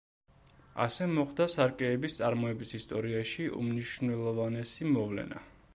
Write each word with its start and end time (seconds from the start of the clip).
ასე 0.85 1.07
მოხდა 1.11 1.47
სარკეების 1.55 2.17
წარმოების 2.21 2.73
ისტორიაში 2.81 3.47
უმნიშვნელოვანესი 3.61 4.95
მოვლენა. 4.97 5.47